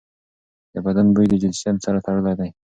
[0.73, 2.49] د بدن بوی د جنسیت سره تړلی دی.